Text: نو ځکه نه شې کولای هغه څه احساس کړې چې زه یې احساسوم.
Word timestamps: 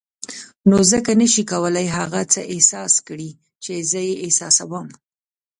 نو 0.69 0.77
ځکه 0.91 1.11
نه 1.21 1.27
شې 1.33 1.43
کولای 1.51 1.87
هغه 1.97 2.21
څه 2.33 2.41
احساس 2.53 2.93
کړې 3.07 3.29
چې 3.63 3.73
زه 3.89 3.99
یې 4.07 4.13
احساسوم. 4.25 4.87